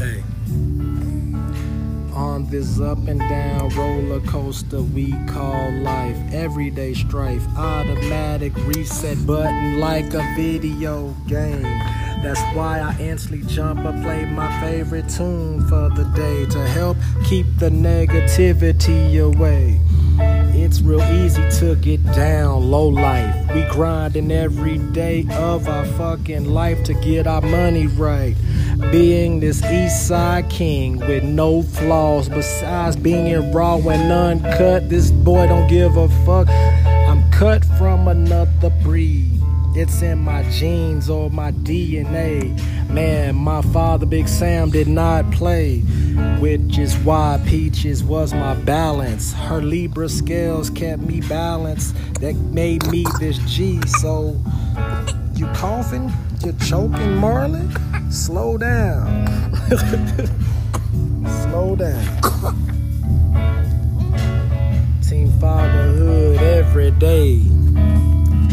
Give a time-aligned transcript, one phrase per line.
[0.00, 0.24] Hey.
[2.14, 9.78] On this up and down roller coaster we call life, everyday strife, automatic reset button
[9.78, 11.60] like a video game.
[12.22, 16.96] That's why I instantly jump or play my favorite tune for the day to help
[17.26, 19.82] keep the negativity away.
[20.54, 23.54] It's real easy to get down low life.
[23.54, 28.34] We grinding every day of our fucking life to get our money right.
[28.90, 34.88] Being this East Side king with no flaws besides being raw and uncut.
[34.88, 36.48] This boy don't give a fuck.
[36.48, 39.40] I'm cut from another breed.
[39.76, 42.58] It's in my genes or my DNA.
[42.90, 45.80] Man, my father, Big Sam, did not play.
[46.40, 49.32] Which is why Peaches was my balance.
[49.32, 51.94] Her Libra scales kept me balanced.
[52.20, 53.80] That made me this G.
[53.86, 54.40] So,
[55.40, 56.12] you coughing?
[56.44, 57.72] You choking, Marlon?
[58.12, 59.26] Slow down.
[61.44, 62.04] Slow down.
[65.00, 67.40] Team Fatherhood every day.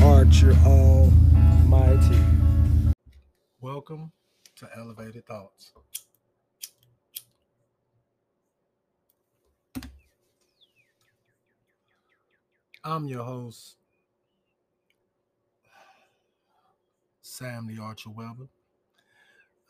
[0.00, 2.20] Archer Almighty.
[3.60, 4.12] Welcome
[4.54, 5.72] to Elevated Thoughts.
[12.84, 13.74] I'm your host,
[17.36, 18.48] Sam the Archer Weber.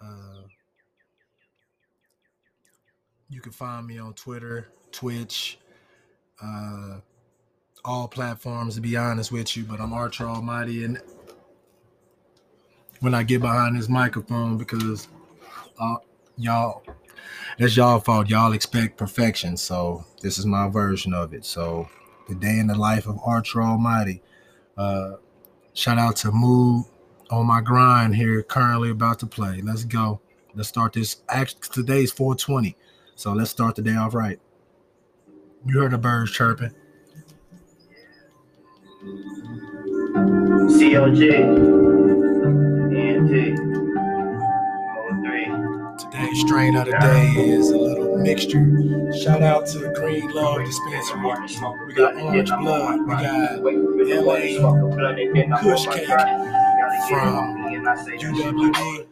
[0.00, 0.42] Uh,
[3.28, 5.58] you can find me on Twitter, Twitch,
[6.40, 7.00] uh,
[7.84, 11.00] all platforms to be honest with you, but I'm Archer Almighty and
[13.00, 15.08] when I get behind this microphone because
[15.80, 15.96] uh,
[16.36, 16.84] y'all
[17.58, 18.28] that's y'all fault.
[18.28, 19.56] Y'all expect perfection.
[19.56, 21.44] So this is my version of it.
[21.44, 21.88] So
[22.28, 24.22] the day in the life of Archer Almighty.
[24.76, 25.14] Uh
[25.74, 26.84] shout out to Mood
[27.30, 29.60] on my grind here, currently about to play.
[29.62, 30.20] Let's go.
[30.54, 31.16] Let's start this.
[31.28, 32.76] Actually, today's 420.
[33.14, 34.38] So let's start the day off right.
[35.64, 36.72] You heard the birds chirping.
[40.78, 41.22] COG.
[42.92, 43.56] ENT.
[45.98, 49.12] Today's strain of the day is a little mixture.
[49.22, 51.20] Shout out to the Green Love Dispensary.
[51.86, 53.00] We got Orange Blood.
[53.00, 53.62] We got
[54.24, 54.42] LA
[55.60, 56.08] Kush Cake
[57.08, 59.06] from UWD.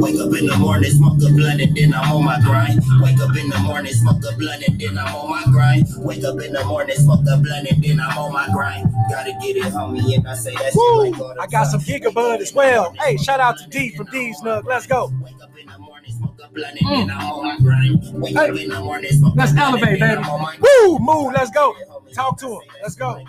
[0.00, 2.80] Wake up in the morning, smoke a blunt, and then I'm on my grind.
[3.00, 5.86] Wake up in the morning, smoke a blunt, and then I'm on my grind.
[5.98, 8.92] Wake up in the morning, smoke a blunt, and then I'm on my grind.
[9.10, 11.34] Gotta get it, homie, and I say that shit like Woo!
[11.40, 11.80] I got some.
[11.80, 12.94] Gigabud as well.
[13.00, 14.64] Hey, shout out to D from D's Nug.
[14.64, 15.10] Let's go.
[15.22, 18.00] Wake up in the morning, smoke a blunt, and then I'm on my grind.
[18.22, 18.62] Wake up Hey.
[18.64, 20.22] in the morning, smoke a Let's elevate, then baby.
[20.22, 20.68] I'm on my Woo!
[20.88, 21.32] Move.
[21.32, 21.74] Let's go.
[22.14, 22.60] Talk to him.
[22.82, 23.24] Let's go.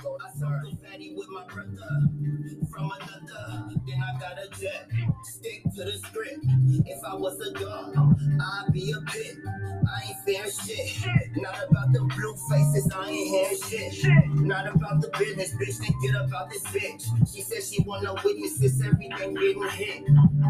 [2.72, 3.70] From another.
[3.86, 4.90] Then I got a jet.
[5.24, 6.40] Stick to the script.
[6.86, 9.38] If I was a dog, I'd be a bit.
[9.46, 11.38] I ain't fair shit.
[11.38, 14.30] Not about the blue faces, I ain't hearing shit.
[14.36, 15.78] Not about the business, bitch.
[15.80, 17.04] Then get about this bitch.
[17.34, 20.04] She said she want no witnesses, everything getting hit.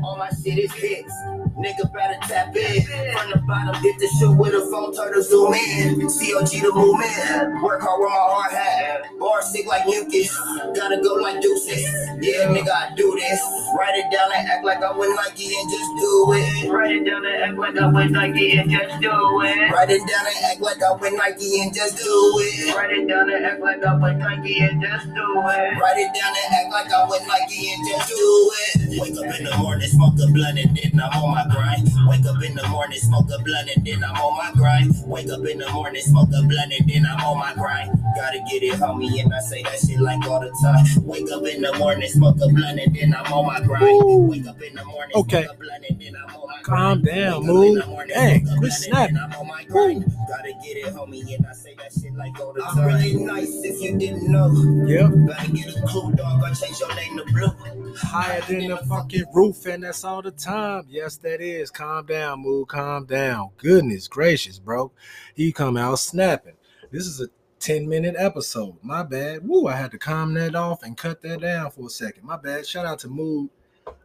[0.03, 1.13] All my shit is hits.
[1.57, 2.81] Nigga better tap in.
[3.13, 6.01] From the bottom, get the shit with a phone, turn to zoom in.
[6.01, 7.63] COG the movement.
[7.63, 9.01] Work hard with my hard hat.
[9.19, 10.29] Bar sick like mucus.
[10.75, 11.83] Gotta go like deuces.
[12.21, 13.41] Yeah, nigga, I do this.
[13.77, 16.69] Write it down and act like I went Nike and just do it.
[16.69, 19.71] Write it down and act like I went Nike and just do it.
[19.71, 22.75] Write it down and act like I went Nike and just do it.
[22.75, 25.77] Write it down and act like I went Nike and just do it.
[25.79, 29.01] Write it down and act like I went Nike and just do it.
[29.01, 31.89] Wake up in the morning, smoke a blunt, and then I'm on my grind.
[32.07, 34.93] Wake up in the morning, smoke a blunt, and then I'm on my grind.
[35.07, 37.91] Wake up in the morning, smoke a blunt, and then I'm on my grind.
[38.15, 40.85] Gotta get it, homie, and I say that shit like all the time.
[41.05, 44.29] Wake up in the morning, smoke a blunt, and then I'm on my grind.
[44.29, 45.43] Wake up in the morning, Okay.
[45.45, 47.05] smoke a blunt, and then I'm on my Calm grind.
[47.17, 47.81] down, Wake up in Mood.
[47.83, 49.17] the morning, Dang, quit snapping.
[49.17, 50.05] I'm on my grind.
[50.29, 52.77] Gotta get it, homie, and I say that shit like all the time.
[52.79, 54.49] I'm really nice if you didn't know.
[54.87, 55.11] Yep.
[55.27, 56.43] Better get a clue, dog.
[56.43, 57.93] I change your name to blue.
[57.97, 60.85] Higher than the fucking roof, and that's all the time.
[60.89, 61.69] Yes, that is.
[61.71, 62.67] Calm down, Mood.
[62.67, 63.49] Calm down.
[63.57, 64.91] Goodness gracious, bro.
[65.35, 66.53] He come out snapping.
[66.93, 67.27] This is a
[67.59, 68.75] 10 minute episode.
[68.83, 69.47] My bad.
[69.47, 72.23] Woo, I had to calm that off and cut that down for a second.
[72.23, 72.67] My bad.
[72.67, 73.49] Shout out to Mood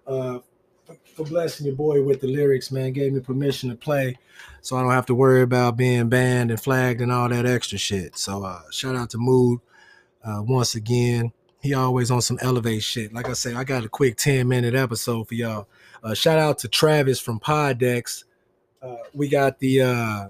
[0.07, 0.39] uh,
[1.15, 2.95] for, blessing your boy with the lyrics, man.
[2.95, 4.17] Gave me permission to play
[4.63, 7.77] so I don't have to worry about being banned and flagged and all that extra
[7.77, 8.17] shit.
[8.17, 9.61] So uh, shout out to Mood
[10.25, 11.33] uh, once again.
[11.61, 13.13] He always on some elevate shit.
[13.13, 15.69] Like I say, I got a quick 10 minute episode for y'all.
[16.03, 18.25] Uh, shout out to Travis from Poddex.
[18.81, 20.29] Uh, we got the uh,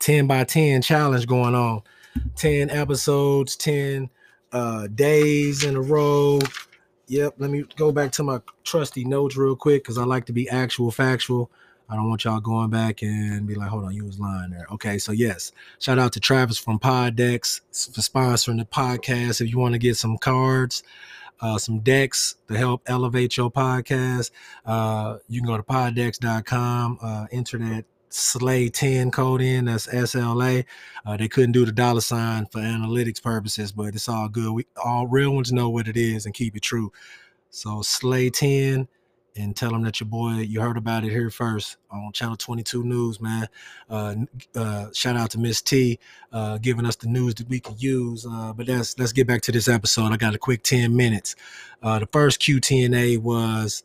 [0.00, 1.82] 10 by 10 challenge going on.
[2.36, 4.10] 10 episodes, 10
[4.52, 6.40] uh, days in a row.
[7.06, 10.32] Yep, let me go back to my trusty notes real quick because I like to
[10.32, 11.50] be actual factual.
[11.88, 14.66] I don't want y'all going back and be like, hold on, you was lying there.
[14.72, 15.50] Okay, so yes,
[15.80, 17.60] shout out to Travis from Poddex
[17.92, 19.40] for sponsoring the podcast.
[19.40, 20.84] If you want to get some cards,
[21.40, 24.30] uh, some decks to help elevate your podcast,
[24.64, 29.66] uh, you can go to poddex.com, uh, enter that Slay 10 code in.
[29.66, 30.64] That's SLA.
[31.06, 34.52] Uh, they couldn't do the dollar sign for analytics purposes, but it's all good.
[34.52, 36.92] We all real ones know what it is and keep it true.
[37.50, 38.88] So Slay 10
[39.36, 42.82] and tell them that your boy you heard about it here first on channel 22
[42.82, 43.48] news man
[43.88, 44.14] uh,
[44.56, 45.98] uh, shout out to miss t
[46.32, 49.40] uh, giving us the news that we can use uh, but let's let's get back
[49.40, 51.36] to this episode i got a quick 10 minutes
[51.82, 53.82] uh, the first qtna was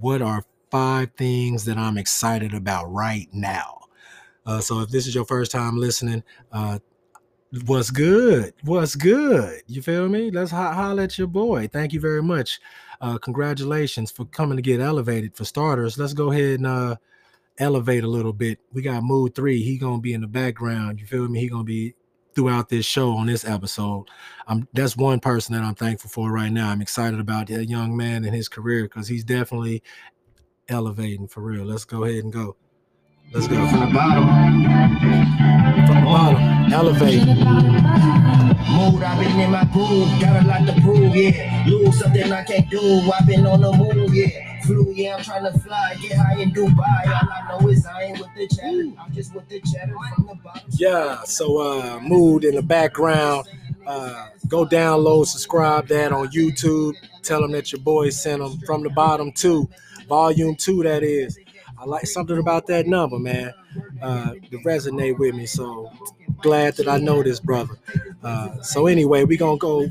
[0.00, 0.44] what are
[0.74, 3.78] five things that I'm excited about right now.
[4.44, 6.80] Uh, so if this is your first time listening, uh,
[7.66, 8.54] what's good?
[8.64, 9.62] What's good?
[9.68, 10.32] You feel me?
[10.32, 11.68] Let's ho- holler at your boy.
[11.68, 12.58] Thank you very much.
[13.00, 15.36] Uh, congratulations for coming to get elevated.
[15.36, 16.96] For starters, let's go ahead and uh,
[17.58, 18.58] elevate a little bit.
[18.72, 19.62] We got Mood Three.
[19.62, 20.98] He gonna be in the background.
[20.98, 21.38] You feel me?
[21.38, 21.94] He gonna be
[22.34, 24.06] throughout this show on this episode.
[24.72, 26.70] That's one person that I'm thankful for right now.
[26.70, 29.84] I'm excited about that young man and his career because he's definitely
[30.68, 31.64] elevating for real.
[31.64, 32.56] Let's go ahead and go.
[33.32, 34.26] Let's go from the bottom.
[35.86, 37.26] From the bottom, elevate.
[38.70, 41.64] Mood, I've been in my groove, got a lot to prove, yeah.
[41.66, 44.62] Lose something I can't do, I've been on the move, yeah.
[44.62, 47.06] Flew, yeah, I'm trying to fly, get high in Dubai.
[47.06, 50.26] All I know is I ain't with the chatter, I'm just with the chatter from
[50.26, 50.62] the bottom.
[50.70, 53.46] Yeah, so uh mood in the background.
[53.86, 56.94] Uh go download, subscribe that on YouTube.
[57.22, 59.68] Tell them that your boy sent them from the bottom too.
[60.08, 61.38] Volume two, that is.
[61.78, 63.52] I like something about that number, man.
[64.00, 65.46] Uh, to resonate with me.
[65.46, 65.90] So
[66.40, 67.76] glad that I know this brother.
[68.22, 69.88] Uh, so anyway, we gonna go.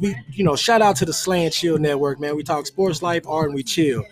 [0.00, 2.36] We you know shout out to the Slant Chill Network, man.
[2.36, 4.04] We talk sports, life, art, and we chill.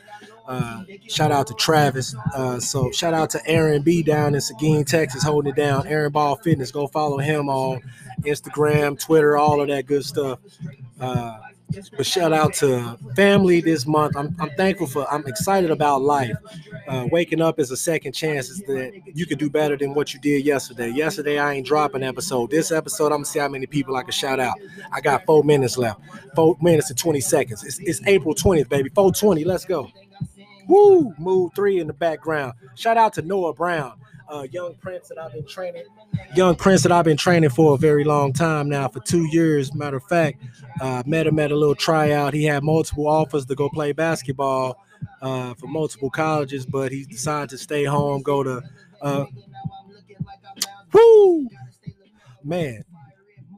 [0.47, 2.15] Uh, shout out to Travis.
[2.35, 5.87] Uh, so shout out to Aaron B down in Seguin, Texas, holding it down.
[5.87, 6.71] Aaron Ball Fitness.
[6.71, 7.83] Go follow him on
[8.23, 10.39] Instagram, Twitter, all of that good stuff.
[11.01, 11.39] Uh,
[11.97, 14.17] but shout out to family this month.
[14.17, 16.37] I'm, I'm thankful for, I'm excited about life.
[16.87, 20.15] Uh, waking up is a second chance is that you could do better than what
[20.15, 20.89] you did yesterday.
[20.91, 22.51] Yesterday, I ain't dropping episode.
[22.51, 24.55] This episode, I'm gonna see how many people I can shout out.
[24.93, 26.01] I got four minutes left,
[26.37, 27.65] four minutes and 20 seconds.
[27.65, 28.89] It's, it's April 20th, baby.
[28.91, 29.91] 420, let's go.
[30.69, 31.15] Woo!
[31.19, 32.55] Mood three in the background.
[32.75, 33.99] Shout out to Noah Brown
[34.29, 35.85] uh, young prince that I've been training,
[36.35, 39.75] young prince that I've been training for a very long time now, for two years.
[39.75, 40.43] Matter of fact,
[40.81, 42.35] uh, met him at a little tryout.
[42.35, 44.83] He had multiple offers to go play basketball
[45.23, 48.63] uh, for multiple colleges, but he decided to stay home, go to.
[49.01, 49.27] Uh,
[50.93, 51.49] woo,
[52.43, 52.85] man!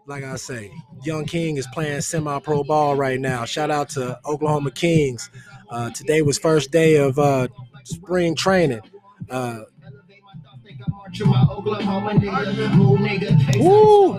[0.08, 0.72] Like I say,
[1.04, 3.44] Young King is playing semi-pro ball right now.
[3.44, 5.28] Shout out to Oklahoma Kings.
[5.68, 7.48] Uh, today was first day of uh,
[7.84, 8.80] spring training.
[9.28, 9.60] Uh!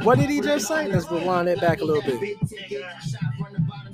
[0.04, 0.88] What did he just say?
[0.88, 2.38] Let's rewind it back a little bit.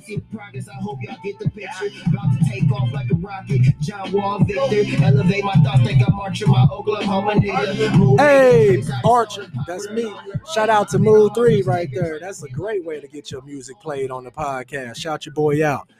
[0.06, 1.86] Progress, I hope y'all get the picture.
[2.06, 3.60] About to take off like a rocket.
[3.80, 5.04] John Wall Victor.
[5.04, 8.18] Elevate my thoughts, think I'm Archer, my Oklahoma nigga.
[8.18, 10.14] Hey, Archer, that's me.
[10.54, 12.20] Shout out to Mood 3 right there.
[12.20, 14.96] That's a great way to get your music played on the podcast.
[14.96, 15.90] Shout your boy out.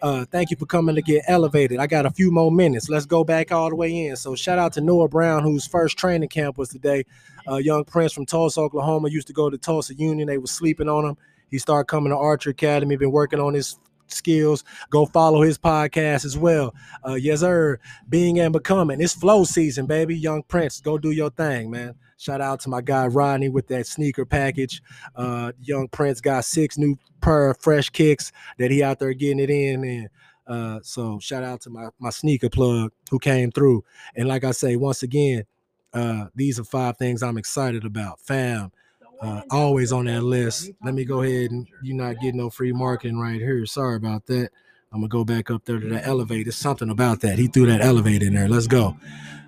[0.00, 1.80] Uh, thank you for coming to get elevated.
[1.80, 2.88] I got a few more minutes.
[2.88, 4.16] Let's go back all the way in.
[4.16, 7.04] So shout out to Noah Brown, whose first training camp was today.
[7.48, 10.28] Uh, young Prince from Tulsa, Oklahoma, used to go to Tulsa Union.
[10.28, 11.16] They were sleeping on him.
[11.50, 14.64] He started coming to Archer Academy, been working on his skills.
[14.90, 16.74] Go follow his podcast as well.
[17.06, 17.78] Uh, yes, sir.
[18.08, 19.00] Being and becoming.
[19.00, 20.16] It's flow season, baby.
[20.16, 21.94] Young Prince, go do your thing, man.
[22.18, 24.82] Shout out to my guy Rodney with that sneaker package.
[25.14, 29.40] Uh, Young Prince got six new pair of fresh kicks that he out there getting
[29.40, 29.84] it in.
[29.84, 30.08] And
[30.46, 33.84] uh, so shout out to my my sneaker plug who came through.
[34.14, 35.44] And like I say, once again,
[35.92, 38.20] uh, these are five things I'm excited about.
[38.20, 38.72] Fam,
[39.20, 40.70] uh, always on that list.
[40.84, 43.64] Let me go ahead and you're not getting no free marketing right here.
[43.66, 44.50] Sorry about that.
[44.92, 46.52] I'm gonna go back up there to the elevator.
[46.52, 47.38] something about that.
[47.38, 48.48] He threw that elevator in there.
[48.48, 48.96] Let's go.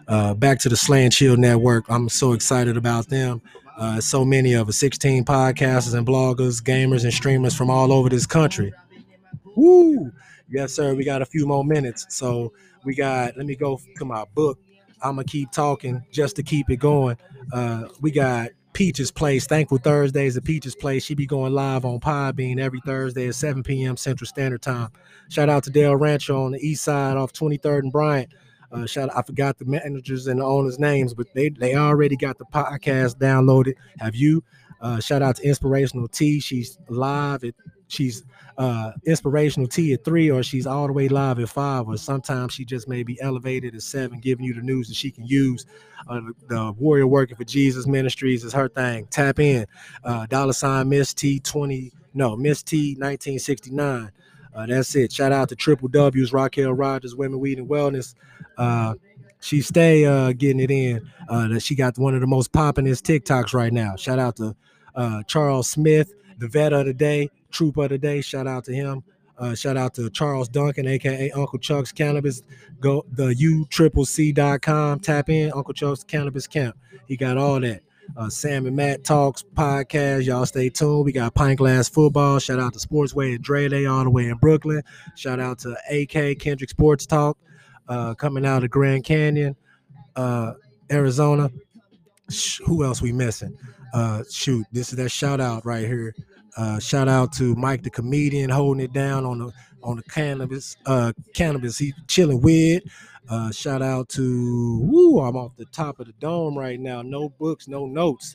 [0.06, 1.84] Uh, back to the Slant Chill Network.
[1.88, 3.42] I'm so excited about them.
[3.76, 8.08] Uh, so many of us, 16 podcasters and bloggers, gamers and streamers from all over
[8.08, 8.72] this country.
[9.54, 10.10] Woo!
[10.48, 10.94] Yes, sir.
[10.94, 12.06] We got a few more minutes.
[12.08, 12.52] So
[12.84, 14.58] we got, let me go to my book.
[15.02, 17.16] I'm to keep talking just to keep it going.
[17.52, 21.04] Uh, we got Peaches Place, Thankful Thursdays at Peaches Place.
[21.04, 23.96] She be going live on Podbean every Thursday at 7 p.m.
[23.96, 24.90] Central Standard Time.
[25.28, 28.32] Shout out to Del Rancho on the east side off 23rd and Bryant.
[28.70, 32.38] Uh, shout I forgot the managers and the owners' names, but they they already got
[32.38, 33.74] the podcast downloaded.
[33.98, 34.44] Have you?
[34.80, 36.38] Uh, shout out to Inspirational T.
[36.38, 37.54] She's live at
[37.88, 38.24] she's
[38.56, 42.52] uh inspirational T at three, or she's all the way live at five, or sometimes
[42.52, 45.66] she just may be elevated at seven, giving you the news that she can use.
[46.08, 49.06] Uh, the Warrior Working for Jesus Ministries is her thing.
[49.06, 49.66] Tap in.
[50.04, 54.10] Uh, dollar sign Miss T twenty no Miss T nineteen sixty nine.
[54.54, 55.12] Uh, that's it.
[55.12, 58.14] Shout out to Triple W's, Raquel Rogers, Women Weed and Wellness.
[58.56, 58.94] Uh,
[59.40, 61.08] she stay uh, getting it in.
[61.28, 63.94] Uh, that she got one of the most poppingest TikToks right now.
[63.94, 64.56] Shout out to
[64.96, 68.20] uh, Charles Smith, the vet of the day, troop of the day.
[68.20, 69.02] Shout out to him.
[69.38, 72.42] Uh, shout out to Charles Duncan, aka Uncle Chuck's Cannabis.
[72.80, 73.34] Go the
[74.04, 75.00] C.com.
[75.00, 76.76] Tap in Uncle Chuck's Cannabis Camp.
[77.06, 77.82] He got all that.
[78.16, 80.24] Uh, Sam and Matt Talks podcast.
[80.24, 81.04] Y'all stay tuned.
[81.04, 82.38] We got Pint Glass Football.
[82.38, 84.82] Shout out to Sportsway and Dre Day all the way in Brooklyn.
[85.14, 87.36] Shout out to AK Kendrick Sports Talk
[87.88, 89.56] uh, coming out of Grand Canyon,
[90.16, 90.54] uh,
[90.90, 91.50] Arizona.
[92.30, 93.56] Sh- who else we missing?
[93.94, 96.14] Uh, shoot, this is that shout out right here.
[96.56, 99.52] Uh, shout out to Mike the comedian holding it down on the
[99.82, 102.82] on the cannabis uh cannabis he chilling with.
[103.28, 107.02] Uh, shout out to woo, I'm off the top of the dome right now.
[107.02, 108.34] No books, no notes.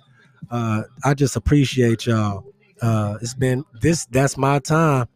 [0.52, 2.46] Uh, I just appreciate y'all.
[2.82, 5.08] Uh, it's been this that's my time.